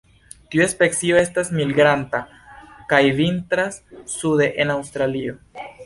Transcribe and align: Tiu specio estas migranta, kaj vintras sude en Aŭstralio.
Tiu 0.53 0.63
specio 0.71 1.19
estas 1.19 1.51
migranta, 1.59 2.23
kaj 2.95 3.05
vintras 3.21 3.81
sude 4.19 4.53
en 4.65 4.77
Aŭstralio. 4.81 5.39